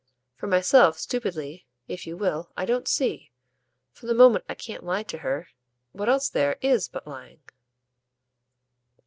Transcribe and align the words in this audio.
For 0.33 0.47
myself, 0.47 0.97
stupidly, 0.97 1.67
if 1.87 2.07
you 2.07 2.17
will, 2.17 2.49
I 2.57 2.65
don't 2.65 2.87
see, 2.87 3.29
from 3.91 4.07
the 4.07 4.15
moment 4.15 4.45
I 4.49 4.55
can't 4.55 4.83
lie 4.83 5.03
to 5.03 5.19
her, 5.19 5.49
what 5.91 6.09
else 6.09 6.27
there 6.27 6.57
IS 6.59 6.87
but 6.87 7.05
lying." 7.05 7.41